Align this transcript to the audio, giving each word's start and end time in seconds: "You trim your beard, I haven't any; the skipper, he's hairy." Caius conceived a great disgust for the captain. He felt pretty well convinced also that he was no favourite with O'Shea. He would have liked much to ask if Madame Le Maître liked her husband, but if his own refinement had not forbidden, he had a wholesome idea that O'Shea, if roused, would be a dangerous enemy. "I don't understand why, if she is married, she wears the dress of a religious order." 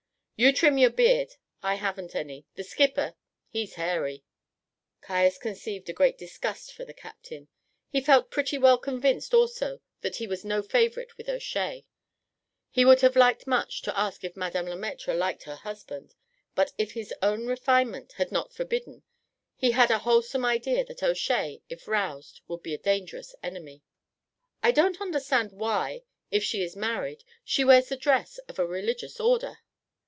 "You 0.41 0.51
trim 0.51 0.79
your 0.79 0.89
beard, 0.89 1.35
I 1.61 1.75
haven't 1.75 2.15
any; 2.15 2.47
the 2.55 2.63
skipper, 2.63 3.13
he's 3.47 3.75
hairy." 3.75 4.23
Caius 4.99 5.37
conceived 5.37 5.87
a 5.87 5.93
great 5.93 6.17
disgust 6.17 6.73
for 6.73 6.83
the 6.83 6.95
captain. 6.95 7.47
He 7.91 8.01
felt 8.01 8.31
pretty 8.31 8.57
well 8.57 8.79
convinced 8.79 9.35
also 9.35 9.81
that 10.01 10.15
he 10.15 10.25
was 10.25 10.43
no 10.43 10.63
favourite 10.63 11.15
with 11.15 11.29
O'Shea. 11.29 11.85
He 12.71 12.83
would 12.85 13.01
have 13.01 13.15
liked 13.15 13.45
much 13.45 13.83
to 13.83 13.95
ask 13.95 14.23
if 14.23 14.35
Madame 14.35 14.65
Le 14.65 14.75
Maître 14.75 15.15
liked 15.15 15.43
her 15.43 15.57
husband, 15.57 16.15
but 16.55 16.73
if 16.75 16.93
his 16.93 17.13
own 17.21 17.45
refinement 17.45 18.13
had 18.13 18.31
not 18.31 18.51
forbidden, 18.51 19.03
he 19.55 19.69
had 19.73 19.91
a 19.91 19.99
wholesome 19.99 20.43
idea 20.43 20.83
that 20.85 21.03
O'Shea, 21.03 21.61
if 21.69 21.87
roused, 21.87 22.41
would 22.47 22.63
be 22.63 22.73
a 22.73 22.79
dangerous 22.79 23.35
enemy. 23.43 23.83
"I 24.63 24.71
don't 24.71 24.99
understand 24.99 25.51
why, 25.51 26.01
if 26.31 26.43
she 26.43 26.63
is 26.63 26.75
married, 26.75 27.23
she 27.45 27.63
wears 27.63 27.89
the 27.89 27.95
dress 27.95 28.39
of 28.49 28.57
a 28.57 28.65
religious 28.65 29.19
order." 29.19 29.59